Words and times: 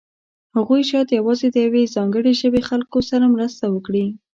هغوی 0.55 0.81
شاید 0.89 1.15
یوازې 1.19 1.47
د 1.51 1.57
یوې 1.65 1.83
ځانګړې 1.95 2.31
ژبې 2.41 2.61
خلکو 2.69 2.99
سره 3.09 3.25
مرسته 3.35 3.65
وکړي. 3.69 4.05